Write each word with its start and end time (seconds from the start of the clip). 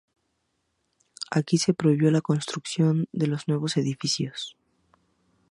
Aquí 1.29 1.59
se 1.59 1.69
ha 1.73 1.73
prohibido 1.75 2.09
la 2.09 2.21
construcción 2.21 3.07
de 3.11 3.27
los 3.27 3.47
nuevos 3.47 3.77
edificios. 3.77 4.57